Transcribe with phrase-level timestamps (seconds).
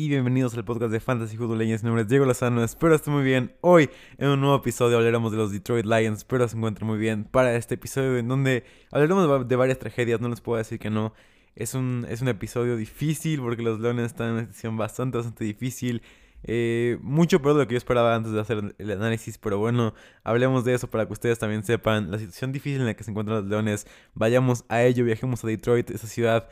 [0.00, 1.82] Y bienvenidos al podcast de Fantasy Football Legends.
[1.82, 3.52] Mi nombre es Diego Lozano, espero esté muy bien.
[3.60, 7.24] Hoy en un nuevo episodio hablaremos de los Detroit Lions, espero se encuentren muy bien
[7.24, 11.12] para este episodio en donde hablaremos de varias tragedias, no les puedo decir que no.
[11.54, 15.44] Es un, es un episodio difícil porque los Leones están en una situación bastante, bastante
[15.44, 16.00] difícil.
[16.44, 19.92] Eh, mucho peor de lo que yo esperaba antes de hacer el análisis, pero bueno,
[20.24, 23.10] hablemos de eso para que ustedes también sepan la situación difícil en la que se
[23.10, 23.86] encuentran los Leones.
[24.14, 26.48] Vayamos a ello, viajemos a Detroit, esa ciudad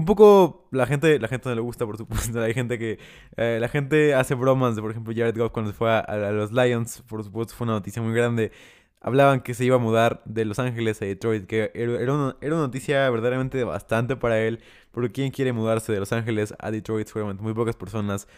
[0.00, 2.40] un poco la gente, la gente no le gusta, por supuesto.
[2.42, 2.98] Hay gente que.
[3.36, 7.02] Eh, la gente hace bromas por ejemplo, Jared Goff cuando se fue a, los Lions.
[7.02, 8.50] Por supuesto, fue una noticia muy grande.
[9.02, 12.56] Hablaban que se iba a mudar de Los Ángeles a Detroit, que era, una, era
[12.56, 14.60] noticia verdaderamente bastante para él.
[14.90, 17.06] Porque ¿quién quiere mudarse de Los Ángeles a Detroit?
[17.06, 18.28] Seguramente muy pocas personas.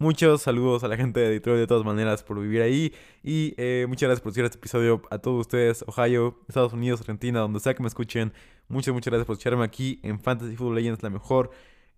[0.00, 2.94] Muchos saludos a la gente de Detroit de todas maneras por vivir ahí.
[3.24, 7.40] Y eh, muchas gracias por seguir este episodio a todos ustedes, Ohio, Estados Unidos, Argentina,
[7.40, 8.32] donde sea que me escuchen.
[8.68, 11.50] Muchas, muchas gracias por escucharme aquí en Fantasy Football Legends, la mejor,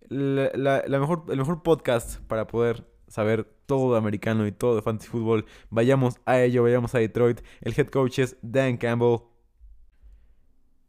[0.09, 5.11] la, mejor, el mejor podcast para poder saber todo de americano y todo de fantasy
[5.11, 5.45] football.
[5.69, 7.43] Vayamos a ello, vayamos a Detroit.
[7.61, 9.19] El head coach es Dan Campbell.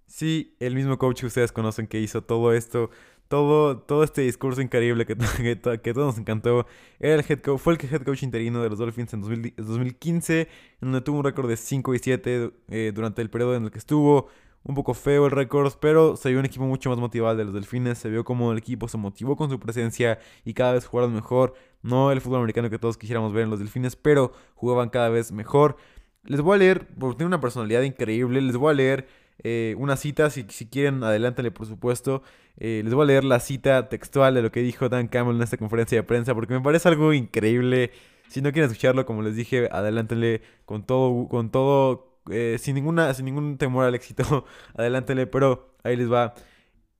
[0.08, 2.90] Sí, el mismo coach que ustedes conocen que hizo todo esto
[3.32, 5.16] todo, todo este discurso increíble que,
[5.82, 6.68] que, todos nos encantó.
[7.00, 10.48] Era el head coach, fue el head coach interino de los Dolphins en 2015, en
[10.82, 13.80] donde tuvo un récord de 5 y 7 eh, durante el periodo en el que
[13.80, 14.28] estuvo.
[14.64, 17.54] Un poco feo el récord, pero se vio un equipo mucho más motivado de los
[17.54, 17.98] Delfines.
[17.98, 21.56] Se vio como el equipo se motivó con su presencia y cada vez jugaron mejor.
[21.82, 25.32] No el fútbol americano que todos quisiéramos ver en los Delfines, pero jugaban cada vez
[25.32, 25.78] mejor.
[26.26, 29.08] Les voy a leer, porque tiene una personalidad increíble, les voy a leer
[29.44, 32.24] eh, una cita, si, si quieren, adelántale por supuesto.
[32.58, 35.42] Eh, les voy a leer la cita textual de lo que dijo Dan Campbell en
[35.42, 37.92] esta conferencia de prensa porque me parece algo increíble.
[38.28, 43.14] Si no quieren escucharlo, como les dije, adelántenle con todo, con todo, eh, sin ninguna,
[43.14, 45.28] sin ningún temor al éxito, adelántenle.
[45.28, 46.34] Pero ahí les va.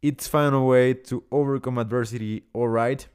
[0.02, 3.08] It's found a way to overcome adversity, alright.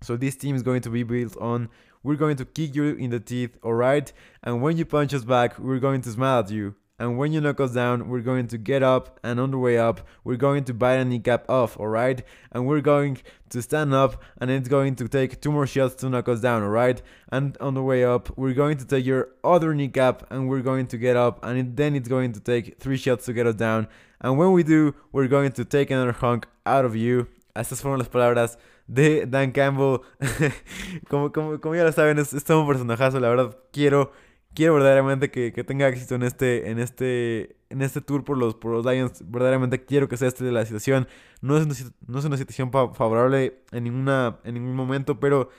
[0.00, 1.68] So this team is going to be built on.
[2.02, 4.12] We're going to kick you in the teeth, alright.
[4.42, 6.74] And when you punch us back, we're going to smile at you.
[6.98, 9.76] And when you knock us down, we're going to get up, and on the way
[9.76, 12.22] up, we're going to bite a kneecap off, alright?
[12.52, 13.18] And we're going
[13.50, 16.62] to stand up, and it's going to take two more shots to knock us down,
[16.62, 17.02] alright?
[17.30, 20.86] And on the way up, we're going to take your other kneecap, and we're going
[20.86, 23.56] to get up, and it, then it's going to take three shots to get us
[23.56, 23.88] down.
[24.22, 27.28] And when we do, we're going to take another hunk out of you.
[27.54, 28.56] Estas fueron las palabras
[28.86, 30.02] de Dan Campbell.
[31.08, 33.56] como, como, como ya lo saben, es, es todo un personajazo, la verdad.
[33.72, 34.12] Quiero
[34.56, 38.72] quiero verdaderamente que, tenga éxito en este, en este, en este tour por los, por
[38.72, 39.22] los Lions.
[39.30, 41.06] Verdaderamente quiero que sea este de la situación.
[41.42, 41.74] No es una,
[42.08, 45.50] no es una situación favorable en, ninguna, en ningún momento, pero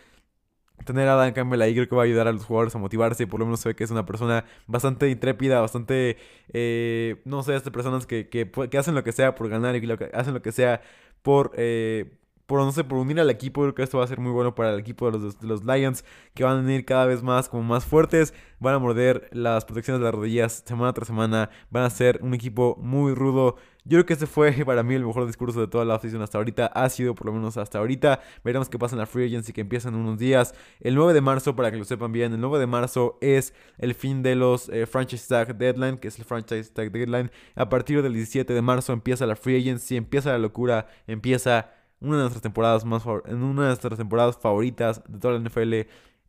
[0.86, 3.28] tener a Dan Campbell ahí creo que va a ayudar a los jugadores a motivarse.
[3.28, 6.18] Por lo menos se ve que es una persona bastante intrépida, bastante,
[6.52, 9.82] eh, no sé, estas personas que, que, que, hacen lo que sea por ganar y
[9.82, 10.82] lo que, hacen lo que sea
[11.22, 11.52] por...
[11.56, 13.62] Eh, por, no sé, por unir al equipo.
[13.62, 15.64] Creo que esto va a ser muy bueno para el equipo de los, de los
[15.66, 16.04] Lions,
[16.34, 18.34] que van a venir cada vez más como más fuertes.
[18.60, 21.50] Van a morder las protecciones de las rodillas semana tras semana.
[21.70, 23.58] Van a ser un equipo muy rudo.
[23.84, 26.38] Yo creo que este fue para mí el mejor discurso de toda la offseason hasta
[26.38, 26.68] ahorita.
[26.68, 28.22] Ha sido por lo menos hasta ahorita.
[28.46, 30.56] Veremos qué pasa en la free agency que empieza en unos días.
[30.80, 33.94] El 9 de marzo, para que lo sepan bien, el 9 de marzo es el
[33.94, 37.30] fin de los eh, franchise tag deadline, que es el franchise tag deadline.
[37.56, 42.18] A partir del 17 de marzo empieza la free agency, empieza la locura, empieza una
[42.18, 45.74] de nuestras temporadas más en una de nuestras temporadas favoritas de toda la NFL.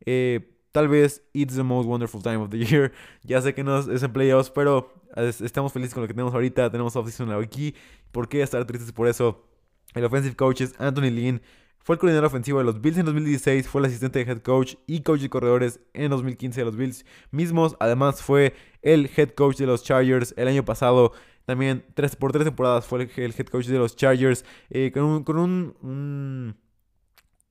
[0.05, 2.91] Eh, tal vez it's the most wonderful time of the year.
[3.23, 6.71] Ya sé que no es en playoffs, pero estamos felices con lo que tenemos ahorita.
[6.71, 7.75] Tenemos offseason aquí.
[8.11, 9.45] ¿Por qué estar tristes por eso?
[9.93, 11.41] El offensive coach es Anthony Lynn.
[11.81, 14.75] Fue el coordinador ofensivo de los Bills en 2016, fue el asistente de head coach
[14.85, 17.75] y coach de corredores en 2015 de los Bills mismos.
[17.79, 21.13] Además fue el head coach de los Chargers el año pasado.
[21.49, 24.45] También tres, por tres temporadas fue el, head coach de los Chargers.
[24.69, 26.55] Eh, con un, con un,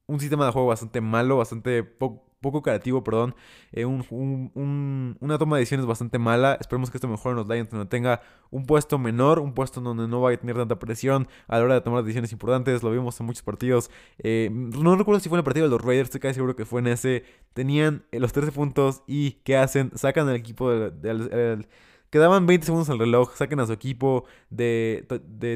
[0.07, 3.35] un, sistema de juego bastante malo, bastante poco, creativo, perdón.
[3.73, 6.57] Eh, una toma de decisiones bastante mala.
[6.61, 8.21] Esperemos que esto mejore en los Lions, donde tenga
[8.53, 11.75] un puesto menor, un puesto donde no vaya a tener tanta presión a la hora
[11.75, 12.85] de tomar decisiones importantes.
[12.85, 13.91] Lo vimos en muchos partidos.
[14.19, 16.65] Eh, no recuerdo si fue en el partido de los Raiders, estoy casi seguro que
[16.65, 17.25] fue en ese.
[17.53, 19.91] Tenían los 13 puntos y ¿qué hacen?
[19.97, 21.67] Sacan el equipo del
[22.11, 25.07] Quedaban 20 segundos al reloj, saquen a su equipo de,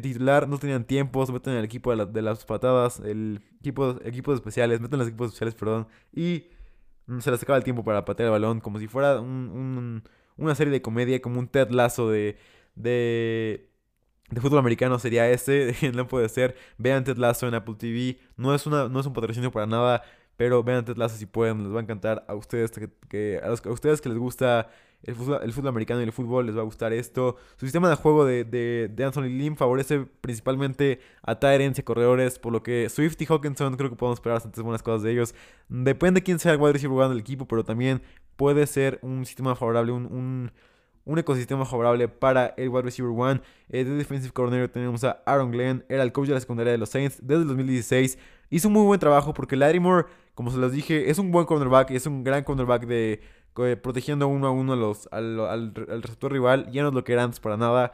[0.02, 4.81] titular, no tenían tiempo, se meten el equipo de, las patadas, el equipo, equipos especiales,
[4.81, 6.49] meten los equipos especiales, perdón, y
[7.06, 10.70] mm, se les acaba el tiempo para patear el balón, como si fuera una serie
[10.70, 12.37] de comedia, como un Ted Lazo de,
[12.75, 13.70] de,
[14.31, 18.54] de fútbol americano sería este, no puede ser, vean Ted Lazo en Apple TV, no
[18.54, 20.02] es, una, no es un patrocinio para nada,
[20.37, 22.72] pero vean Ted Lazo si pueden, les va a encantar a ustedes
[23.08, 24.69] que, a, los, a ustedes que les gusta
[25.04, 27.37] el fútbol, americano y el fútbol les va a gustar esto.
[27.56, 32.52] Su sistema de juego de, de, Anthony Lim favorece principalmente a Tyrants y corredores, por
[32.52, 35.34] lo que Swift y Hawkinson creo que podemos esperar bastantes buenas cosas de ellos.
[35.69, 38.02] Depende quién sea el wide receiver del equipo, pero también
[38.37, 40.52] puede ser un sistema favorable, un,
[41.04, 43.40] un, ecosistema favorable para el wide receiver one.
[43.70, 46.78] Eh, de defensive coordinator tenemos a Aaron Glenn, era el coach de la secundaria de
[46.78, 48.19] los Saints desde el 2016.
[48.50, 51.90] Hizo un muy buen trabajo porque Lattimore, como se los dije, es un buen cornerback,
[51.90, 53.20] es un gran cornerback de
[53.54, 56.70] protegiendo uno a uno los, al, receptor rival.
[56.72, 57.93] Ya no es lo que era antes para nada.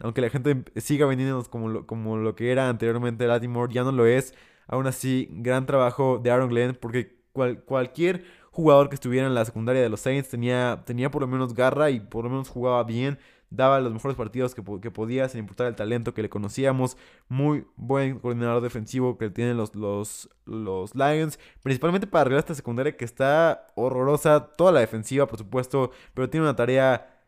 [0.00, 3.92] Aunque la gente siga vendiéndonos como lo, como lo que era anteriormente Latimore, ya no
[3.92, 4.34] lo es.
[4.66, 7.18] Aún así, gran trabajo de Aaron Glenn porque
[7.64, 11.54] cualquier jugador que estuviera en la secundaria de los Saints tenía, tenía por lo menos
[11.54, 13.18] garra y por lo menos jugaba bien
[13.50, 16.96] daba los mejores partidos que, que, podía, sin importar el talento que le conocíamos.
[17.28, 22.96] Muy buen coordinador defensivo que tienen los, los, los Lions, principalmente para arreglar esta secundaria
[22.96, 24.52] que está horrorosa.
[24.56, 27.24] Toda la defensiva, por supuesto, pero tiene una tarea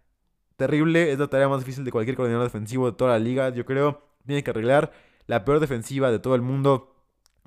[0.57, 1.13] terrible.
[1.13, 4.03] Es la tarea más difícil de cualquier coordinador defensivo de toda la liga, yo creo.
[4.27, 4.93] Tiene que arreglar
[5.27, 7.00] la peor defensiva de todo el mundo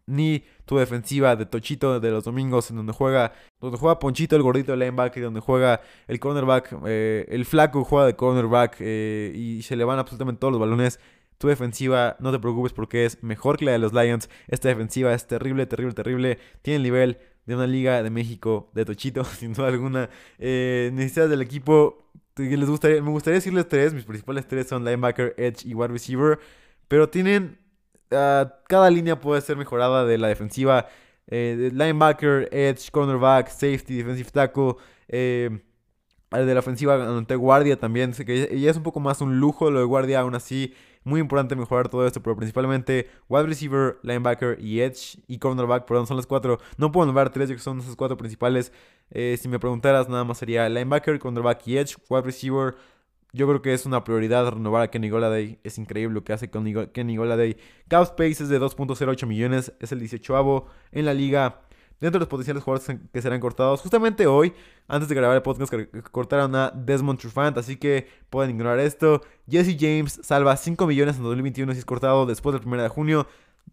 [0.05, 4.41] ni tu defensiva de Tochito de los domingos, en donde juega, donde juega Ponchito, el
[4.41, 9.75] gordito linebacker, donde juega el cornerback, eh, el flaco juega de cornerback eh, y se
[9.75, 10.99] le van absolutamente todos los balones.
[11.37, 14.29] Tu defensiva, no te preocupes porque es mejor que la de los Lions.
[14.47, 16.39] Esta defensiva es terrible, terrible, terrible.
[16.61, 20.09] Tiene el nivel de una liga de México de Tochito, sin duda alguna.
[20.39, 23.93] Eh, necesidades del equipo, les gustaría, me gustaría decirles tres.
[23.93, 26.39] Mis principales tres son linebacker, edge y wide receiver.
[26.87, 27.57] Pero tienen
[28.13, 30.87] Ah, cada línea puede ser mejorada de la defensiva.
[31.27, 34.75] Eh, linebacker, edge, cornerback, safety, defensive tackle.
[35.07, 35.49] Eh,
[36.31, 38.13] de la ofensiva ante guardia también.
[38.13, 40.73] Que ya es un poco más un lujo lo de guardia, aún así.
[41.03, 46.07] Muy importante mejorar todo esto, pero principalmente wide receiver, linebacker y edge y cornerback, perdón,
[46.07, 46.59] son las cuatro.
[46.77, 48.71] No puedo nombrar tres, que son esas cuatro principales.
[49.11, 52.75] Eh, si me preguntaras, nada más sería linebacker, cornerback y edge, wide receiver,
[53.33, 55.59] yo creo que es una prioridad renovar a Kenny Goladay.
[55.63, 57.57] Es increíble lo que hace con Kenny Goladay.
[57.87, 59.73] Cap Space es de 2.08 millones.
[59.79, 61.61] Es el 18 en la liga.
[61.99, 63.81] Dentro de los potenciales jugadores que serán cortados.
[63.81, 64.53] Justamente hoy,
[64.87, 65.73] antes de grabar el podcast,
[66.11, 67.57] cortaron a Desmond Trufant.
[67.57, 69.21] Así que pueden ignorar esto.
[69.49, 73.27] Jesse James salva 5 millones en 2021 si es cortado después del 1 de junio.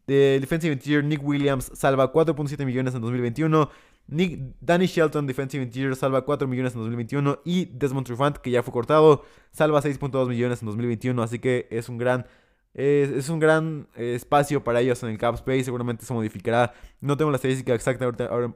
[0.07, 3.69] De Defensive Interior, Nick Williams salva 4.7 millones en 2021.
[4.11, 7.41] Nick, Danny Shelton, Defensive Interior, salva 4 millones en 2021.
[7.45, 11.23] Y Desmond Trufant, que ya fue cortado, salva 6.2 millones en 2021.
[11.23, 12.27] Así que es un gran,
[12.75, 15.65] es, un gran eh, espacio para ellos en el cap space.
[15.65, 16.75] Seguramente se modificará.
[17.01, 18.11] No tengo la estadística exacta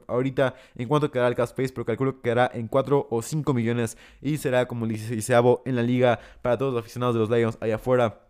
[0.07, 3.53] ahorita, en cuanto quedará el cap space, pero calculo que quedará en 4 o 5
[3.53, 3.97] millones.
[4.21, 5.31] Y será como el 16
[5.65, 8.27] en la liga para todos los aficionados de los Lions allá afuera.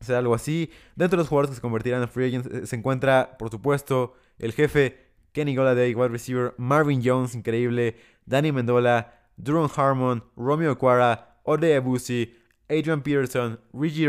[0.00, 0.70] Será algo así.
[0.94, 4.14] Dentro de los jugadores que se convertirán en free agents eh, se encuentra, por supuesto,
[4.38, 7.96] el jefe Kenny Goladay, wide receiver, Marvin Jones, increíble,
[8.26, 12.34] Danny Mendola, Duron Harmon, Romeo Quara, Ode Abusi,
[12.68, 14.08] Adrian Peterson, Reggie,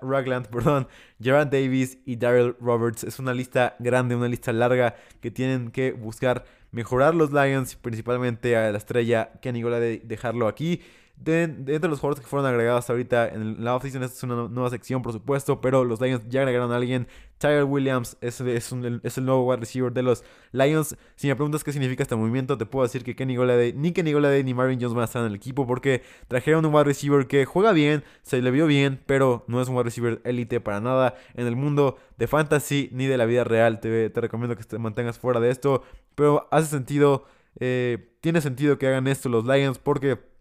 [0.00, 0.86] Ragland, perdón,
[1.20, 3.04] Gerard Davis y Daryl Roberts.
[3.04, 8.56] Es una lista grande, una lista larga que tienen que buscar mejorar los Lions, principalmente
[8.56, 10.82] a la estrella Kenny Goladay, dejarlo aquí.
[11.16, 14.68] De, de, los jugadores que fueron agregados ahorita en la offseason, esta es una nueva
[14.68, 17.08] sección, por supuesto, pero los Lions ya agregaron a alguien.
[17.38, 20.96] Tyler Williams es, es, el nuevo wide receiver de los Lions.
[21.16, 24.12] Si me preguntas qué significa este movimiento, te puedo decir que Kenny Goladay, ni Kenny
[24.12, 27.26] Goladay ni Marvin Jones van a estar en el equipo porque trajeron un wide receiver
[27.26, 30.80] que juega bien, se le vio bien, pero no es un wide receiver élite para
[30.80, 33.80] nada en el mundo de fantasy ni de la vida real.
[33.80, 35.82] Te, te recomiendo que te mantengas fuera de esto,
[36.14, 37.24] pero hace sentido,
[37.58, 40.35] eh, tiene sentido que hagan esto los Lions porque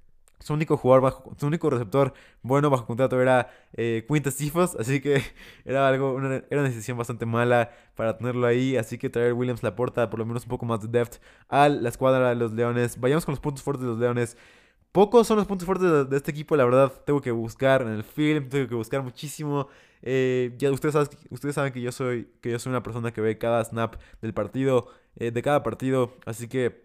[0.46, 5.24] su único jugador bajo, su único receptor bueno bajo contrato era eh, Quintus así que
[5.66, 9.64] era algo, una, era una decisión bastante mala para tenerlo ahí, así que traer Williams
[9.64, 12.54] la porta por lo menos un poco más de depth a la escuadra de los
[12.54, 13.00] Leones.
[13.00, 14.38] Vayamos con los puntos fuertes de los Leones.
[14.92, 16.94] Pocos son los puntos fuertes de, este equipo, la verdad.
[17.06, 19.68] Tengo que buscar en el film, tengo que buscar muchísimo.
[20.04, 23.20] Eh, ya ustedes saben, ustedes saben que yo soy que yo soy una persona que
[23.20, 26.85] ve cada snap del partido, eh, de cada partido, así que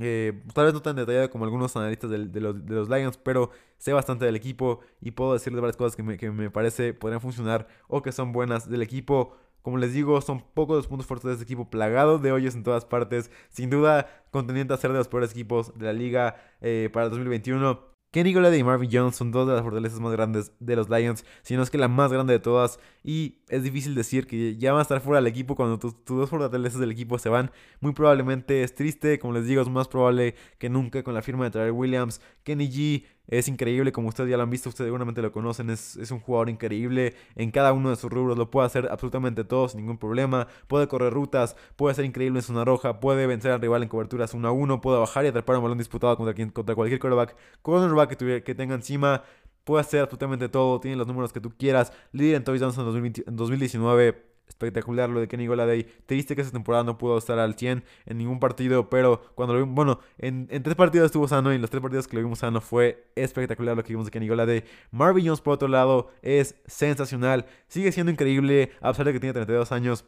[0.00, 4.24] eh, tal vez no tan detallado como algunos analistas de, los, Lions, pero sé bastante
[4.24, 8.12] del equipo y puedo decirles varias cosas que me, que parece podrían funcionar o que
[8.12, 9.36] son buenas del equipo.
[9.62, 12.62] Como les digo, son pocos los puntos fuertes de este equipo, plagado de hoyos en
[12.62, 13.30] todas partes.
[13.50, 17.10] Sin duda, contendiente a ser de los peores equipos de la liga eh, para el
[17.10, 17.88] 2021.
[18.10, 21.26] Kenny Golladay y Marvin Jones son dos de las fortalezas más grandes de los Lions,
[21.42, 22.80] si no es que la más grande de todas.
[23.04, 26.30] Y es difícil decir que ya va a estar fuera del equipo cuando tus, dos
[26.30, 27.50] fortalezas del equipo se van.
[27.80, 31.44] Muy probablemente es triste, como les digo, es más probable que nunca con la firma
[31.44, 32.20] de Traer Williams.
[32.44, 35.96] Kenny G es increíble, como ustedes ya lo han visto, ustedes seguramente lo conocen, es,
[35.96, 39.68] es, un jugador increíble en cada uno de sus rubros, lo puede hacer absolutamente todo
[39.68, 43.60] sin ningún problema, puede correr rutas, puede ser increíble en zona roja, puede vencer al
[43.60, 46.48] rival en coberturas 1 a 1, puede bajar y atrapar un balón disputado contra, quien,
[46.48, 49.22] contra cualquier quarterback, cornerback que, que tenga encima,
[49.68, 53.36] puede hacer absolutamente todo, tiene los números que tú quieras, líder en touchdowns en, en
[53.36, 55.84] 2019 espectacular lo de Kenny Goladay.
[56.06, 59.60] Triste que esa temporada no pudo estar al 100 en ningún partido, pero cuando lo
[59.60, 62.38] vimos, bueno, en, tres partidos estuvo sano y en los tres partidos que lo vimos
[62.38, 64.64] sano fue espectacular lo que vimos de Kenny Goladay.
[64.90, 67.44] Marvin Jones, por otro lado, es sensacional.
[67.66, 70.06] Sigue siendo increíble, a pesar de que tiene 32 años.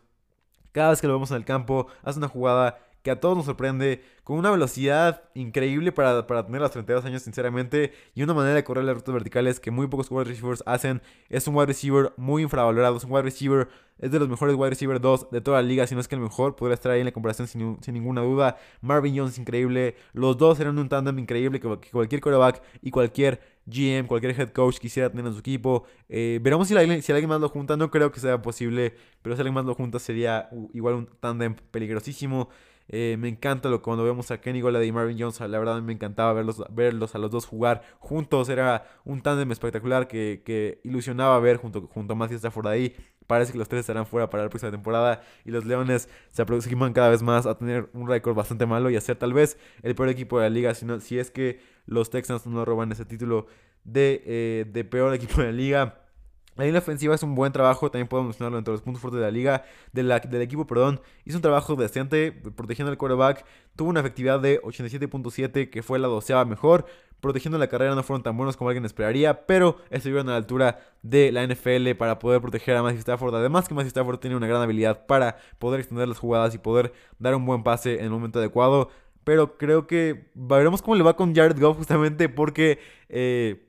[0.72, 3.46] Cada vez que lo vemos en el campo, hace una jugada que a todos nos
[3.46, 8.54] sorprende, con una velocidad increíble para, para tener los 32 años, sinceramente, y una manera
[8.54, 11.02] de correr las rutas verticales que muy pocos wide receivers hacen.
[11.28, 14.70] Es un wide receiver muy infravalorado, es un wide receiver, es de los mejores wide
[14.70, 17.00] receiver 2 de toda la liga, si no es que el mejor, podría estar ahí
[17.00, 18.56] en la comparación sin, ninguna duda.
[18.82, 24.06] Marvin Jones, increíble, los dos eran un tándem increíble que, cualquier quarterback y cualquier GM,
[24.06, 25.84] cualquier head coach quisiera tener en su equipo.
[26.08, 29.40] Eh, veremos si, si alguien más lo junta, no creo que sea posible, pero si
[29.40, 32.48] alguien más lo junta sería igual un tándem peligrosísimo.
[32.92, 35.38] Eh, me encanta lo cuando vemos a Kenny Gola y Marvin Jones.
[35.40, 38.48] La verdad me encantaba verlos, verlos a los dos jugar juntos.
[38.48, 42.96] Era un tándem espectacular que, ilusionaba ver junto, junto a Matthew Stafford ahí.
[43.28, 45.22] Parece que los tres estarán fuera para la próxima temporada.
[45.44, 48.96] Y los Leones se aproximan cada vez más a tener un récord bastante malo y
[48.96, 50.74] a ser tal vez el peor equipo de la liga.
[50.74, 53.46] Si, si es que los Texans no roban ese título
[53.84, 56.09] de, eh, de peor equipo de la liga.
[56.56, 59.24] La línea ofensiva es un buen trabajo, también podemos mencionarlo entre los puntos fuertes de
[59.24, 61.00] la liga, del equipo, perdón.
[61.24, 63.44] Hizo un trabajo decente protegiendo al quarterback,
[63.76, 66.86] tuvo una efectividad de 87.7 que fue la doceava mejor.
[67.20, 70.80] Protegiendo la carrera no fueron tan buenos como alguien esperaría, pero estuvieron a la altura
[71.02, 73.34] de la NFL para poder proteger a Matthew Stafford.
[73.34, 76.94] Además que Matthew Stafford tiene una gran habilidad para poder extender las jugadas y poder
[77.18, 78.88] dar un buen pase en el momento adecuado.
[79.24, 82.78] Pero creo que veremos cómo le va con Jared Goff justamente porque...
[83.08, 83.66] Eh,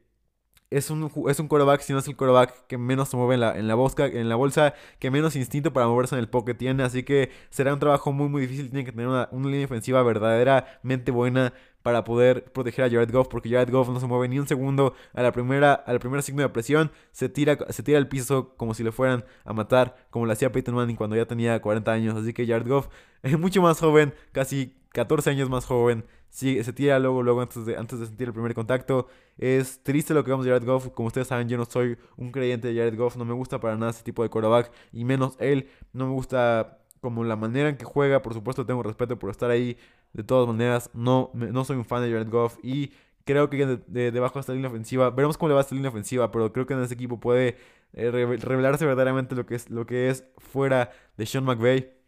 [0.72, 3.42] es un, es un quarterback, si no es el quarterback que menos se mueve en
[3.42, 6.56] la, en la, bolsa, en la bolsa, que menos instinto para moverse en el pocket
[6.56, 6.84] tiene.
[6.84, 8.70] Así que será un trabajo muy, muy difícil.
[8.70, 13.50] Tiene que tener una, línea ofensiva verdaderamente buena para poder proteger a Jared Goff, porque
[13.50, 16.42] Jared Goff no se mueve ni un segundo a la primera, a la primera signo
[16.44, 20.26] de presión, se tira, se tira al piso como si le fueran a matar, como
[20.26, 22.16] lo hacía Peyton Manning cuando ya tenía 40 años.
[22.16, 22.88] Así que Jared Goff
[23.24, 27.78] es mucho más joven, casi 14 años más joven, se tira luego, luego antes de,
[27.78, 29.08] antes de sentir el primer contacto.
[29.38, 30.90] Es triste lo que vamos de Jared Goff.
[30.90, 33.18] Como ustedes saben, yo no soy un creyente de Jared Goff.
[33.18, 34.72] No me gusta para nada ese tipo de quarterback.
[34.94, 35.70] Y menos él.
[35.94, 38.22] No me gusta como la manera en que juega.
[38.22, 39.78] Por supuesto, tengo respeto por estar ahí.
[40.14, 42.58] De todas maneras, no, no soy un fan de Jared Goff.
[42.64, 42.92] Y
[43.26, 46.32] creo que debajo de, esta línea ofensiva, veremos cómo le va a esta línea ofensiva.
[46.32, 47.58] Pero creo que en ese equipo puede
[47.94, 52.01] eh, revelarse verdaderamente lo que, es, lo que es fuera de Sean McVay.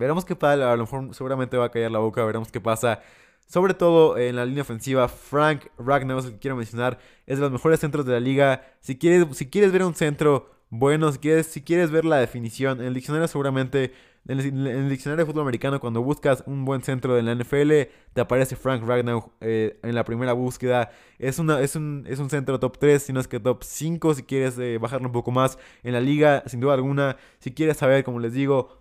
[0.00, 0.62] Veremos qué tal.
[0.62, 2.24] A lo mejor seguramente va a callar la boca.
[2.24, 3.02] Veremos qué pasa.
[3.46, 7.80] Sobre todo en la línea ofensiva, Frank Ragnar, el quiero mencionar, es de los mejores
[7.80, 8.62] centros de la liga.
[8.80, 12.80] Si quieres, si quieres ver un centro bueno, si quieres, si quieres ver la definición,
[12.80, 13.92] en el diccionario seguramente,
[14.28, 18.20] en el, diccionario de fútbol americano, cuando buscas un buen centro de la NFL, te
[18.20, 20.92] aparece Frank Ragnar eh, en la primera búsqueda.
[21.18, 24.14] Es, una, es, un, es un centro top 3, si no es que top 5,
[24.14, 27.16] si quieres eh, bajarlo un poco más en la liga, sin duda alguna.
[27.40, 28.79] Si quieres saber, como les digo,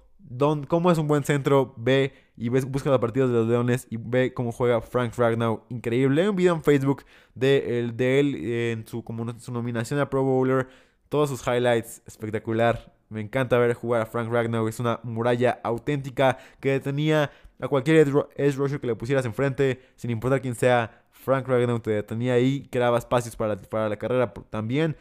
[0.67, 3.97] cómo es un buen centro, ve y ves, busca los partidos de los Leones y
[3.97, 5.63] ve cómo juega Frank Ragnow.
[5.69, 6.21] Increíble.
[6.21, 7.03] Hay un video en Facebook
[7.35, 10.67] de, el, de él en su, como su nominación a Pro Bowler.
[11.09, 12.93] Todos sus highlights, espectacular.
[13.09, 14.67] Me encanta ver jugar a Frank Ragnow.
[14.67, 20.11] Es una muralla auténtica que detenía a cualquier edge rusher que le pusieras enfrente, sin
[20.11, 21.03] importar quién sea.
[21.11, 24.95] Frank Ragnow te detenía ahí, creaba espacios para, para la carrera también.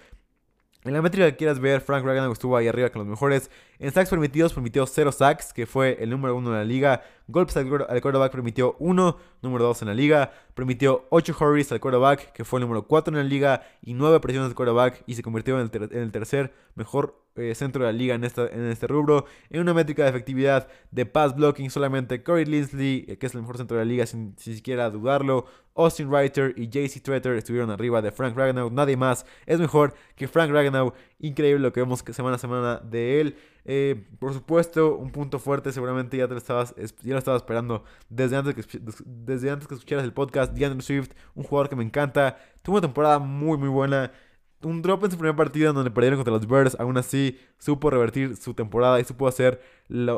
[0.85, 3.50] En la métrica que quieras ver, Frank Ragnow estuvo ahí arriba con los mejores.
[3.80, 7.02] En sacks permitidos permitió 0 sacks, que fue el número 1 de la liga.
[7.26, 10.32] Golpes al, quarterback permitió 1, número 2 en la liga.
[10.54, 13.62] Permitió 8 hurries al quarterback, que fue el número 4 en la liga.
[13.82, 17.92] Y 9 presiones al quarterback y se convirtió en el, tercer mejor eh, centro de
[17.92, 19.26] la liga en, en este rubro.
[19.50, 23.40] En una métrica de efectividad de pass blocking, solamente Corey Linsley, eh, que es el
[23.40, 25.47] mejor centro de la liga sin, siquiera dudarlo.
[25.75, 28.68] Austin Reiter y JC Tretter estuvieron arriba de Frank Ragnow.
[28.71, 30.92] Nadie más es mejor que Frank Ragnow.
[31.21, 33.37] Increíble lo que vemos semana a semana de él.
[33.64, 37.85] Eh, por supuesto, un punto fuerte, seguramente ya te lo estabas, ya lo estaba esperando
[38.09, 40.52] desde antes, que, desde antes que escucharas el podcast.
[40.52, 42.38] DeAndre Swift, un jugador que me encanta.
[42.62, 44.11] Tuvo una temporada muy, muy buena.
[44.61, 46.77] Un drop en su primer partido en donde perdieron contra los Bears.
[46.81, 49.61] Aún así, supo revertir su temporada y supo hacer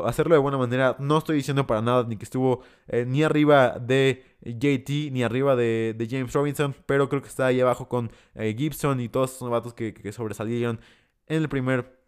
[0.05, 0.95] hacerlo de buena manera.
[0.97, 5.55] No estoy diciendo para nada ni que estuvo eh, ni arriba de JT ni arriba
[5.55, 6.75] de, James Robinson.
[6.87, 10.79] Pero creo que está ahí abajo con eh, Gibson y todos esos novatos que, sobresalieron
[11.27, 11.99] en el primer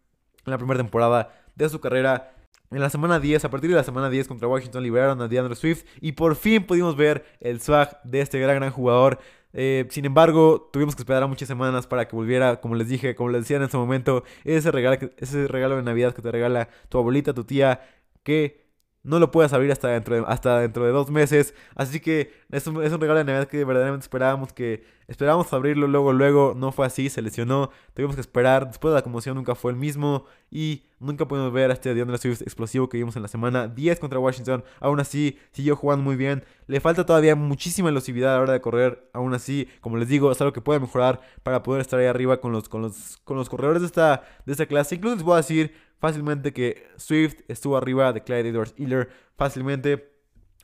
[0.46, 2.34] en la primera temporada de su carrera.
[2.72, 5.56] En la semana 10, a partir de la semana 10 contra Washington liberaron a DeAndre
[5.56, 9.20] Swift y por fin pudimos ver el swag de este gran gran jugador.
[9.54, 13.30] Eh, sin embargo, tuvimos que esperar muchas semanas para que volviera, como les dije, como
[13.30, 16.98] les decía en ese momento, ese regalo, ese regalo de Navidad que te regala tu
[16.98, 17.82] abuelita, tu tía,
[18.24, 18.63] que
[19.04, 21.54] no lo puedes abrir hasta dentro de, hasta dentro de dos meses.
[21.76, 25.88] Así que es un, es un regalo de Navidad que verdaderamente esperábamos que esperábamos abrirlo.
[25.88, 27.70] Luego, luego no fue así, se lesionó.
[27.94, 28.68] Tuvimos que esperar.
[28.68, 30.26] Después de la conmoción nunca fue el mismo.
[30.50, 34.00] Y nunca pudimos ver a este DeAndre Swift explosivo que vimos en la semana 10
[34.00, 34.64] contra Washington.
[34.80, 36.46] Aún así, siguió jugando muy bien.
[36.68, 39.10] Le falta todavía muchísima velocidad a la hora de correr.
[39.12, 42.40] Aún así, como les digo, es algo que puede mejorar para poder estar ahí arriba
[42.40, 44.96] con los, con los, con los corredores de esta, de esta clase.
[44.96, 49.08] Incluso les voy a decir fácilmente que Swift estuvo arriba de Clyde Edwards Hiller
[49.38, 50.12] fácilmente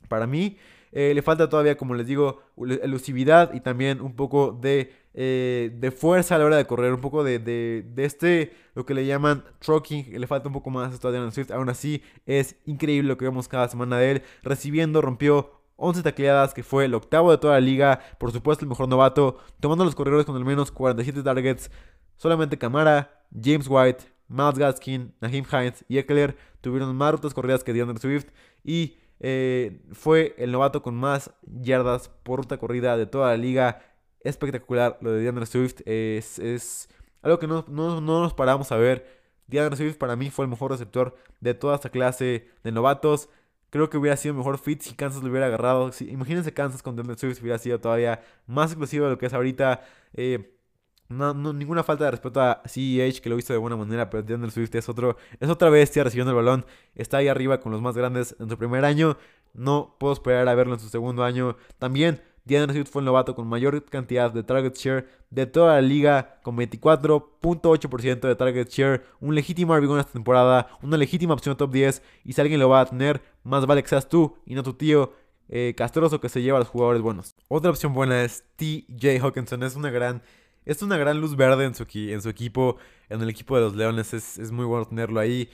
[0.09, 0.57] para mí.
[0.91, 5.91] Eh, le falta todavía, como les digo, elusividad y también un poco de, eh, de
[5.91, 9.45] fuerza a la hora de correr, un poco de, de, este, lo que le llaman
[9.59, 11.51] trucking, le falta un poco más todavía a Swift.
[11.51, 16.53] Aún así, es increíble lo que vemos cada semana de él, recibiendo, rompió 11 tacleadas,
[16.53, 19.95] que fue el octavo de toda la liga, por supuesto el mejor novato, tomando los
[19.95, 21.71] corredores con al menos 47 targets,
[22.17, 27.73] solamente Camara, James White, Miles Gaskin, Naheem Hines y Eckler tuvieron más rutas corridas que
[27.73, 28.27] DeAndre Swift
[28.63, 33.81] y eh, fue el novato con más yardas por ruta corrida de toda la liga.
[34.21, 35.81] Espectacular lo de DeAndre Swift.
[35.85, 36.89] Es,
[37.21, 39.19] algo que no, nos paramos a ver.
[39.47, 43.29] DeAndre Swift para mí fue el mejor receptor de toda esta clase de novatos.
[43.71, 45.91] Creo que hubiera sido mejor fit si Kansas lo hubiera agarrado.
[46.01, 49.81] imagínense Kansas con DeAndre Swift hubiera sido todavía más exclusivo de lo que es ahorita.
[50.13, 50.58] Eh,
[51.09, 54.51] no, ninguna falta de respeto a CEH que lo hizo de buena manera, pero DeAndre
[54.51, 56.65] Swift es, otro, es otra bestia recibiendo el balón.
[56.95, 59.17] Está ahí arriba con los más grandes en su primer año.
[59.53, 61.57] No puedo esperar a verlo en su segundo año.
[61.79, 65.81] También DeAndre Swift fue el novato con mayor cantidad de target share de toda la
[65.81, 69.03] liga, con 24.8% de target share.
[69.19, 72.03] Un legítimo RB en esta temporada, una legítima opción top 10.
[72.23, 74.73] Y si alguien lo va a tener, más vale que seas tú y no tu
[74.73, 75.13] tío.
[75.51, 77.35] Eh, castroso que se lleva a los jugadores buenos.
[77.47, 79.63] Otra opción buena es TJ Hawkinson.
[79.63, 80.21] Es una gran
[80.69, 82.77] es una gran luz verde en su, en su equipo,
[83.09, 84.13] en el equipo de los Leones.
[84.13, 85.49] Es, muy bueno tenerlo ahí.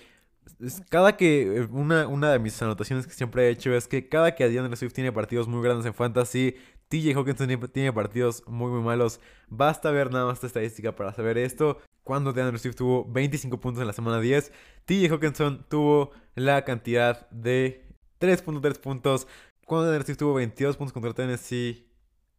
[0.89, 1.57] cada que.
[1.57, 4.75] Eh, una, una de mis anotaciones que siempre he hecho es que cada que DeAndre
[4.75, 6.57] Swift tiene partidos muy grandes en Fantasy,
[6.89, 9.21] TJ Hawkinson tiene partidos muy, muy malos.
[9.47, 11.79] Basta ver nada más esta estadística para saber esto.
[12.03, 14.51] Cuando DeAndre Swift tuvo 25 puntos en la semana 10,
[14.83, 17.87] TJ Hawkinson tuvo la cantidad de
[18.19, 19.27] 3.3 puntos.
[19.65, 21.87] Cuando DeAndre Swift tuvo 22 puntos contra Tennessee,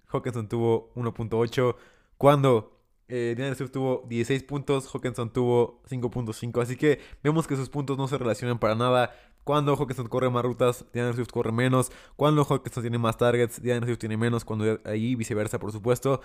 [0.09, 1.75] Hawkinson tuvo 1.8.
[2.19, 6.63] Cuando eh, Swift tuvo 16 puntos, Hawkinson tuvo 5.5.
[6.63, 9.13] Así que vemos que sus puntos no se relacionan para nada.
[9.45, 11.93] Cuando Hawkinson corre más rutas, DeAndre Swift corre menos.
[12.17, 14.45] Cuando Hawkinson tiene más targets, DeAndre Swift tiene menos.
[14.45, 16.21] Cuando ahí viceversa, por supuesto.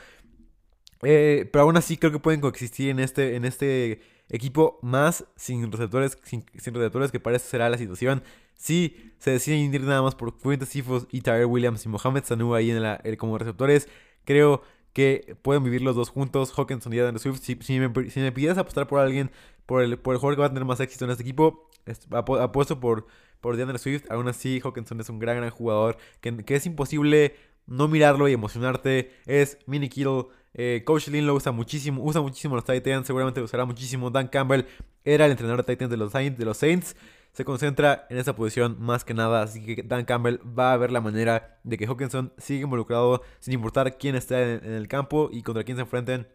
[1.04, 5.72] Eh, pero aún así creo que pueden coexistir en este, en este equipo más sin
[5.72, 8.24] receptores, sin, receptores que parece será la situación.
[8.56, 12.54] Si se deciden ir nada más por Quintus Sifos y Tyler Williams y Mohamed Sanu
[12.54, 13.90] ahí en el, como receptores,
[14.26, 14.62] creo
[14.94, 17.42] que pueden vivir los dos juntos, Hawkinson y Adam Swift.
[17.42, 19.32] Si, me, pidieras apostar por alguien,
[19.66, 21.70] por el, por el jugador que va a tener más éxito en este equipo,
[22.12, 23.08] apuesto por,
[23.40, 24.06] por Swift.
[24.10, 27.36] Aún así, Hawkinson es un gran, gran jugador que, que es imposible
[27.68, 29.12] no mirarlo y emocionarte.
[29.26, 30.26] Es mini Kittle.
[30.54, 34.10] Eh, Coach Lynn lo usa muchísimo, usa muchísimo los Titans, seguramente lo usará muchísimo.
[34.10, 34.66] Dan Campbell
[35.06, 36.96] era el entrenador de Titans los, de los Saints
[37.34, 39.44] se concentra en esa posición más que nada.
[39.44, 43.54] Así que Dan Campbell va a ver la manera de que Hawkinson siga involucrado sin
[43.54, 46.28] importar quién está en, el campo y contra quién se enfrenten.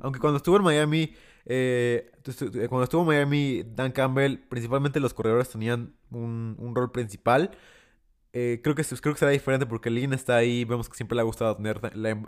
[0.00, 2.10] Aunque cuando estuvo en Miami, eh,
[2.68, 7.50] cuando estuvo en Miami, Dan Campbell, principalmente los corredores tenían un, rol principal.
[8.32, 10.64] Eh, creo, que, creo que será diferente porque Lynn está ahí.
[10.64, 11.80] Vemos que siempre le ha gustado tener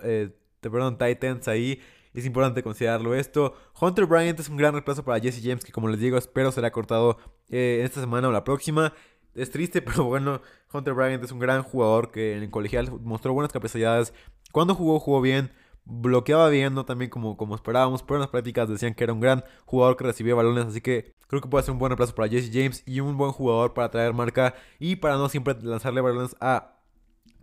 [0.02, 1.80] eh, perdón, Titans ahí.
[2.14, 3.54] Es importante considerarlo esto.
[3.80, 6.70] Hunter Bryant es un gran reemplazo para Jesse James, que como les digo, espero será
[6.70, 7.18] cortado
[7.50, 8.94] eh, esta semana o la próxima.
[9.34, 10.40] Es triste, pero bueno,
[10.72, 14.14] Hunter Bryant es un gran jugador que en el colegial mostró buenas capacidades.
[14.52, 15.52] Cuando jugó, jugó bien.
[15.86, 19.20] Bloqueaba bien, no también como, como esperábamos, pero en las prácticas decían que era un
[19.20, 22.26] gran jugador que recibía balones, así que creo que puede ser un buen reemplazo para
[22.26, 26.36] Jesse James y un buen jugador para traer marca y para no siempre lanzarle balones
[26.40, 26.78] a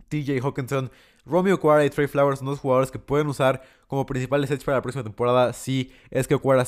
[0.08, 0.90] TJ Hawkinson.
[1.24, 4.78] Romeo Okwara y Trey Flowers son dos jugadores que pueden usar como principales sets para
[4.78, 6.64] la próxima temporada si es que Okwara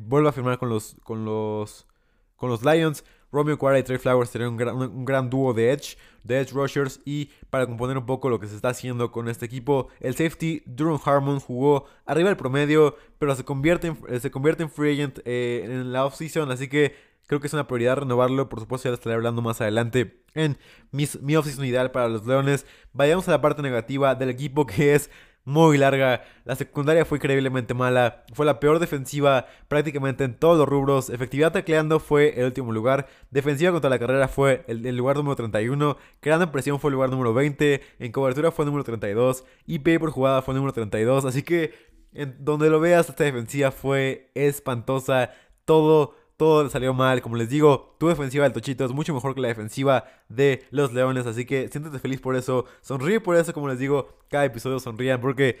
[0.00, 1.86] vuelve a firmar con los, con los,
[2.34, 3.04] con los Lions.
[3.30, 6.50] Romeo Okwara y Trey Flowers serían un gran, un gran dúo de edge, de edge
[6.50, 10.16] rushers y para componer un poco lo que se está haciendo con este equipo, el
[10.16, 14.94] safety Durham Harmon jugó arriba del promedio, pero se convierte en, se convierte en free
[14.94, 18.48] agent eh, en la offseason, así que Creo que es una prioridad renovarlo.
[18.48, 20.58] Por supuesto, ya estaré hablando más adelante en
[20.92, 22.66] mi offseason ideal para los Leones.
[22.92, 25.10] Vayamos a la parte negativa del equipo que es
[25.46, 26.24] muy larga.
[26.44, 28.24] La secundaria fue increíblemente mala.
[28.34, 31.08] Fue la peor defensiva prácticamente en todos los rubros.
[31.08, 33.06] Efectividad tacleando fue el último lugar.
[33.30, 35.96] Defensiva contra la carrera fue el, lugar número 31.
[36.20, 37.80] Creando presión fue el lugar número 20.
[38.00, 39.44] En cobertura fue el número 32.
[39.66, 41.24] IP por jugada fue el número 32.
[41.24, 41.72] Así que
[42.12, 45.30] en donde lo veas, esta defensiva fue espantosa.
[45.64, 47.22] Todo todo salió mal.
[47.22, 50.92] Como les digo, tu defensiva del Tochito es mucho mejor que la defensiva de los
[50.92, 51.26] Leones.
[51.26, 52.66] Así que siéntete feliz por eso.
[52.82, 55.20] Sonríe por eso, como les digo, cada episodio sonrían.
[55.20, 55.58] Porque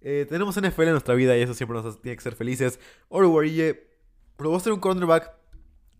[0.00, 2.80] eh, tenemos NFL en nuestra vida y eso siempre nos tiene que ser felices.
[3.08, 3.86] Oro Warille
[4.36, 5.32] probó ser un cornerback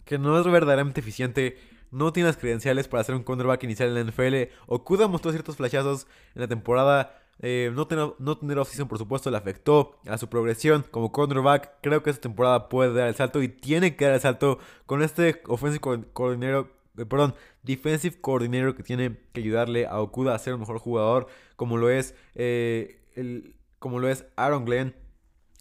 [0.04, 1.58] que no es verdaderamente eficiente.
[1.90, 4.52] No tiene las credenciales para ser un cornerback inicial en la NFL.
[4.66, 7.20] Okuda mostró ciertos flashazos en la temporada.
[7.40, 11.72] Eh, no, tener, no tener por supuesto, le afectó a su progresión como cornerback.
[11.82, 15.02] Creo que esta temporada puede dar el salto y tiene que dar el salto con
[15.02, 15.80] este offensive
[16.12, 20.78] coordinator, eh, perdón, defensive coordinator que tiene que ayudarle a Okuda a ser un mejor
[20.78, 24.94] jugador, como lo es, eh, el, como lo es Aaron Glenn.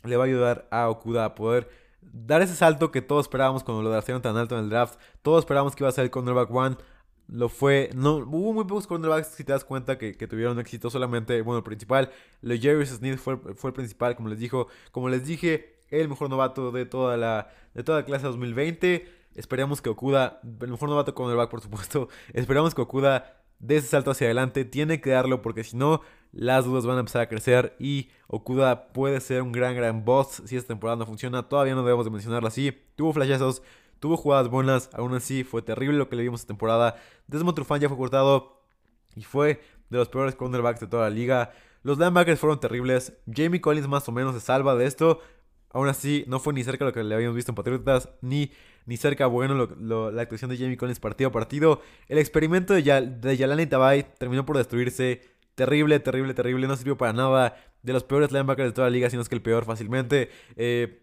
[0.03, 1.69] Le va a ayudar a Okuda a poder
[2.01, 4.99] dar ese salto que todos esperábamos cuando lo daron tan alto en el draft.
[5.21, 6.75] Todos esperábamos que iba a ser el cornerback one
[7.27, 7.89] lo fue.
[7.95, 10.89] No, hubo muy pocos cornerbacks si te das cuenta que, tuvieron éxito.
[10.89, 14.67] Solamente, bueno, el principal, lo Jerry Smith fue, fue, el principal, como les dijo.
[14.91, 19.07] Como les dije, el mejor novato de toda la, de toda la clase 2020.
[19.35, 22.09] Esperamos que Okuda, el mejor novato cornerback, por supuesto.
[22.33, 24.65] Esperamos que Okuda dé ese salto hacia adelante.
[24.65, 27.75] Tiene que darlo porque si no, las dudas van a empezar a crecer.
[27.79, 31.49] Y Okuda puede ser un gran, gran boss si esta temporada no funciona.
[31.49, 32.77] Todavía no debemos de mencionarlo así.
[32.95, 33.63] Tuvo flashazos
[34.03, 36.97] Tuvo jugadas buenas, aún así fue terrible lo que le vimos esta temporada.
[37.27, 38.61] Desmond ya fue cortado
[39.15, 41.53] y fue de los peores cornerbacks de toda la liga.
[41.83, 43.13] Los linebackers fueron terribles.
[43.33, 45.21] Jamie Collins más o menos se salva de esto.
[45.69, 48.51] Aún así, no fue ni cerca lo que le habíamos visto en Patriotas, ni,
[48.85, 51.81] ni cerca bueno la actuación de Jamie Collins partido a partido.
[52.09, 55.21] El experimento de, Yal, de Yalani Tabay terminó por destruirse.
[55.55, 56.67] Terrible, terrible, terrible.
[56.67, 57.55] No sirvió para nada.
[57.83, 60.29] De los peores linebackers de toda la liga, sino es que el peor fácilmente.
[60.57, 61.02] Eh,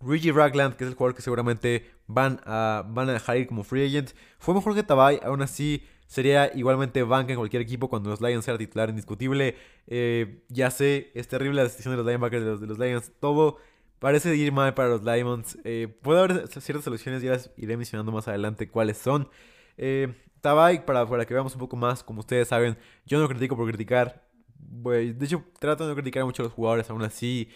[0.00, 3.64] Reggie Ragland, que es el jugador que seguramente van a, van a dejar ir como
[3.64, 8.10] free agent, fue mejor que Tabay, aún así sería igualmente banca en cualquier equipo cuando
[8.10, 9.56] los Lions sea titular indiscutible.
[9.86, 13.12] Eh, ya sé, es terrible la decisión de los linebackers de los, de los Lions,
[13.20, 13.58] todo
[13.98, 15.58] parece ir mal para los Lions.
[15.64, 19.28] Eh, puede haber ciertas soluciones, ya las iré mencionando más adelante cuáles son.
[19.76, 23.56] Eh, Tabay, para, para que veamos un poco más, como ustedes saben, yo no critico
[23.56, 24.22] por criticar.
[24.58, 27.48] de hecho, trato de no criticar mucho a los jugadores, aún así.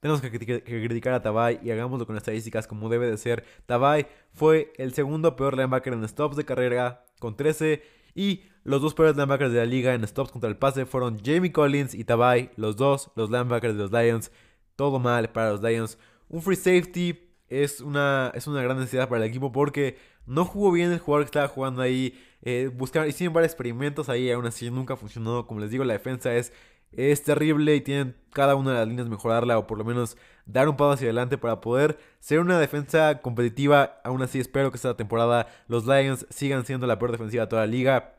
[0.00, 3.44] Tenemos que, criticar a Tabay y hagámoslo con estadísticas como debe de ser.
[3.66, 7.82] Tabay fue el segundo peor linebacker en stops de carrera con 13
[8.14, 11.52] y los dos peores linebackers de la liga en stops contra el pase fueron Jamie
[11.52, 14.32] Collins y Tabay, los dos, los linebackers de los Lions.
[14.74, 15.98] Todo mal para los Lions.
[16.30, 20.72] Un free safety es una, es una gran necesidad para el equipo porque no jugó
[20.72, 22.18] bien el jugador que estaba jugando ahí.
[22.42, 25.46] Eh, buscaron, hicieron varios experimentos ahí, aún así nunca funcionó.
[25.46, 26.54] Como les digo, la defensa es
[26.92, 30.68] es terrible y tienen cada una de las líneas mejorarla o por lo menos dar
[30.68, 34.00] un paso hacia adelante para poder ser una defensa competitiva.
[34.04, 37.62] Aún así espero que esta temporada los Lions sigan siendo la peor defensiva de toda
[37.62, 38.16] la liga.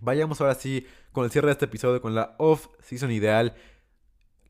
[0.00, 3.54] Vayamos ahora sí con el cierre de este episodio con la off-season ideal.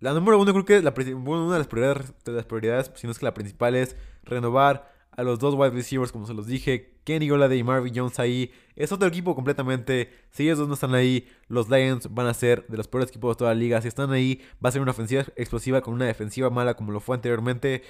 [0.00, 3.12] La número uno creo que la, una de las, prioridades, de las prioridades, si no
[3.12, 6.94] es que la principal es renovar a los dos wide receivers, como se los dije,
[7.04, 8.50] Kenny Golladay y Marvin Jones ahí.
[8.76, 10.10] Es otro equipo completamente.
[10.30, 13.36] Si ellos dos no están ahí, los Lions van a ser de los peores equipos
[13.36, 13.80] de toda la liga.
[13.82, 17.00] Si están ahí, va a ser una ofensiva explosiva con una defensiva mala como lo
[17.00, 17.82] fue anteriormente.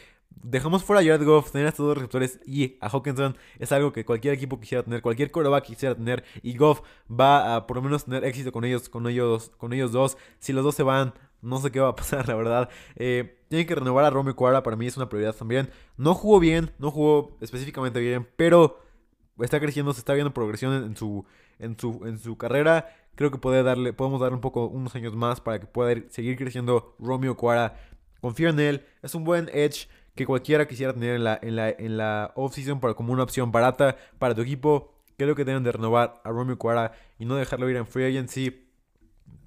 [0.42, 3.92] Dejamos fuera a Jared Goff, tener a estos dos receptores y a Hawkinson es algo
[3.92, 7.82] que cualquier equipo quisiera tener, cualquier quarterback quisiera tener y Goff va a por lo
[7.82, 10.16] menos tener éxito con ellos, con ellos, con ellos dos.
[10.38, 12.70] Si los dos se van, no sé qué va a pasar, la verdad.
[12.96, 15.68] Eh, tienen que renovar a Romeo Cuara, para mí es una prioridad también.
[15.96, 18.80] No jugó bien, no jugó específicamente bien, pero
[19.40, 21.26] está creciendo, se está viendo progresión en su,
[21.58, 22.88] en su, en su carrera.
[23.14, 26.36] Creo que puede darle, podemos darle un poco, unos años más para que pueda seguir
[26.36, 27.78] creciendo Romeo Cuara.
[28.20, 31.70] Confío en él, es un buen edge que cualquiera quisiera tener en la, en la,
[31.70, 34.94] en la off-season para como una opción barata para tu equipo.
[35.16, 38.61] Creo que deben de renovar a Romeo Cuara y no dejarlo ir en free agency.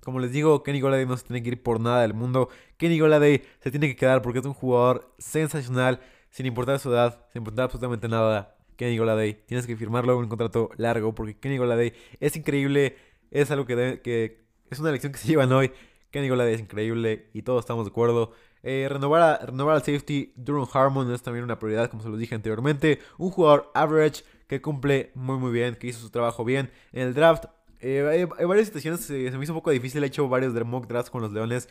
[0.06, 2.48] Como les digo, Kenny Goladay no se tiene que ir por nada del mundo.
[2.78, 7.26] Kenny Goladay se tiene que quedar porque es un jugador sensacional, sin importar su edad,
[7.34, 8.56] sin importar absolutamente nada.
[8.76, 12.96] Kenny Goladay, tienes que firmarlo en un contrato largo porque Kenny Goladay es increíble,
[13.32, 15.72] es algo que, que es una elección que se llevan hoy.
[16.12, 18.32] Kenny Goladay es increíble y todos estamos de acuerdo.
[18.62, 22.36] Eh, renovar, renovar al safety Duron Harmon es también una prioridad, como se lo dije
[22.36, 23.00] anteriormente.
[23.18, 26.70] Un jugador average que cumple muy muy bien, que hizo su trabajo bien.
[26.94, 27.46] En el draft
[27.88, 31.12] eh, hay, varias situaciones, se me hizo un poco difícil, he hecho varios mock drafts
[31.12, 31.69] con los Leones.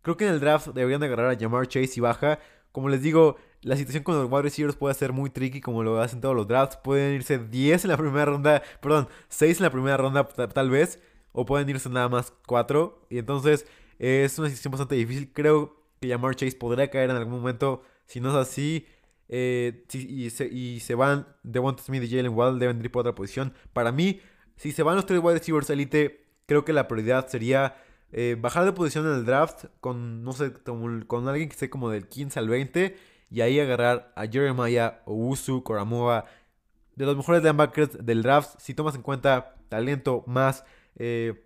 [0.00, 2.38] Creo que en el draft deberían de agarrar a Jamar Chase y baja.
[2.70, 6.00] Como les digo, la situación con los wide receivers puede ser muy tricky como lo
[6.00, 6.76] hacen todos los drafts.
[6.76, 11.00] Pueden irse 10 en la primera ronda, perdón, 6 en la primera ronda tal vez.
[11.32, 13.06] O pueden irse nada más 4.
[13.10, 13.66] Y entonces
[13.98, 15.32] es una decisión bastante difícil.
[15.32, 17.82] Creo que Jamar Chase podría caer en algún momento.
[18.06, 18.86] Si no es así,
[19.28, 23.16] eh, y, se, y se van Devonta Smith y Jalen Waddle, deben ir por otra
[23.16, 23.52] posición.
[23.72, 24.20] Para mí,
[24.60, 27.76] si se van los tres wide receivers elite, creo que la prioridad sería
[28.12, 31.88] eh, bajar de posición en el draft con, no sé, con alguien que esté como
[31.88, 32.94] del 15 al 20
[33.30, 36.26] y ahí agarrar a Jeremiah, Owusu, Koramoa,
[36.94, 41.42] de los mejores linebackers del draft, si tomas en cuenta talento más, eh,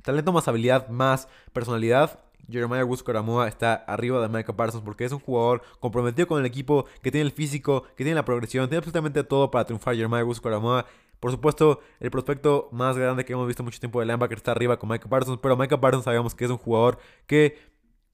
[0.00, 2.18] talento más habilidad, más personalidad,
[2.50, 6.46] Jeremiah Owusu Koramoa está arriba de Micah Parsons porque es un jugador comprometido con el
[6.46, 9.96] equipo, que tiene el físico, que tiene la progresión, tiene absolutamente todo para triunfar.
[9.96, 10.86] Jeremiah Owusu Koramoa
[11.24, 14.78] por supuesto, el prospecto más grande que hemos visto mucho tiempo de linebacker está arriba
[14.78, 17.56] con Micah Parsons, pero Micah Parsons sabemos que es un jugador que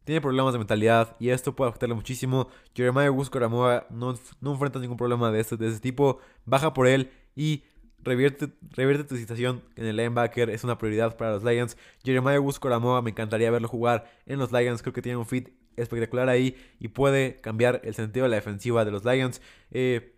[0.05, 2.47] tiene problemas de mentalidad y esto puede afectarle muchísimo.
[2.73, 7.11] Jeremiah Buscoramoa no, no enfrenta ningún problema de este, de ese tipo, baja por él
[7.35, 7.65] y
[7.99, 11.77] revierte, revierte tu situación en el linebacker, es una prioridad para los Lions.
[12.05, 16.29] Jeremiah Buscoramoa me encantaría verlo jugar en los Lions, creo que tiene un fit espectacular
[16.29, 19.43] ahí y puede cambiar el sentido de la defensiva de los Lions.
[19.73, 20.15] Eh,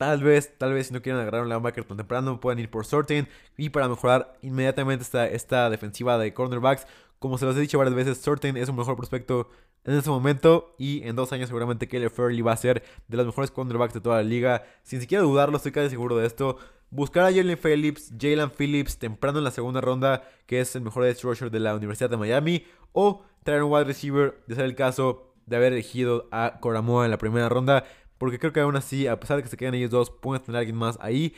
[0.00, 2.86] Tal vez, tal vez si no quieren agarrar un linebacker tan temprano, pueden ir por
[2.86, 3.28] Sorting.
[3.58, 6.86] Y para mejorar inmediatamente esta, esta defensiva de cornerbacks,
[7.18, 9.50] como se los he dicho varias veces, Sorting es un mejor prospecto
[9.84, 10.74] en este momento.
[10.78, 14.00] Y en dos años seguramente Kelly Fairley va a ser de los mejores cornerbacks de
[14.00, 14.64] toda la liga.
[14.84, 16.56] Sin siquiera dudarlo, estoy casi seguro de esto.
[16.88, 21.04] Buscar a Jalen Phillips, Jalen Phillips temprano en la segunda ronda, que es el mejor
[21.04, 22.64] edge rusher de la Universidad de Miami.
[22.92, 27.10] O traer un wide receiver, de ser el caso de haber elegido a Coramoa en
[27.10, 27.84] la primera ronda.
[28.20, 30.56] Porque creo que aún así, a pesar de que se queden ellos dos, pueden tener
[30.56, 31.34] a alguien más ahí.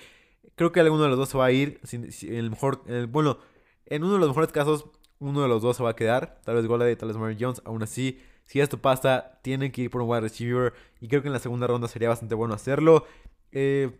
[0.56, 1.80] Creo que alguno de los dos se va a ir.
[1.92, 3.38] en el mejor, bueno,
[3.86, 4.86] en uno de los mejores casos,
[5.20, 6.40] uno de los dos se va a quedar.
[6.44, 7.62] Tal vez Golladay, tal vez Mary Jones.
[7.64, 10.74] Aún así, si esto pasa, tienen que ir por un wide receiver.
[11.00, 13.06] Y creo que en la segunda ronda sería bastante bueno hacerlo.
[13.52, 13.92] Eh,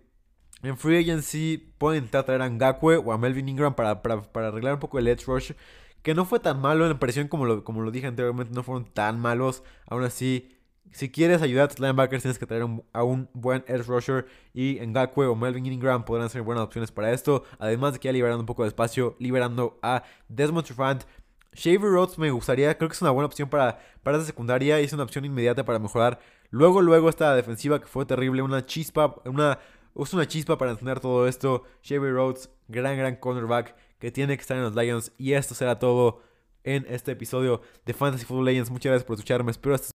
[0.65, 4.75] en Free Agency pueden intentar traer a Ngakwe o a Melvin Ingram para, para, arreglar
[4.75, 5.53] un poco el edge rush.
[6.03, 8.53] Que no fue tan malo en la presión como lo, como lo dije anteriormente.
[8.53, 9.63] No fueron tan malos.
[9.87, 10.59] Aún así,
[10.93, 14.27] si quieres ayudar a tus linebackers, tienes que traer a un buen edge rusher.
[14.53, 17.45] Y Ngakwe o Melvin Ingram podrán ser buenas opciones para esto.
[17.59, 21.05] Además de que ya liberando un poco de espacio, liberando a Desmond Trufant.
[21.55, 24.85] Shaver Rhodes me gustaría, creo que es una buena opción para, para esta secundaria y
[24.85, 26.19] es una opción inmediata para mejorar.
[26.51, 29.59] Luego, luego esta defensiva que fue terrible, una chispa, una,
[29.95, 31.65] es una chispa para entender todo esto.
[31.83, 35.13] Shaver Rhodes, gran, gran cornerback que tiene que estar en los Lions.
[35.19, 36.21] Y esto será todo
[36.65, 38.71] en este episodio de Fantasy Football Legends.
[38.71, 39.51] Muchas gracias por escucharme.
[39.51, 39.93] Espero estés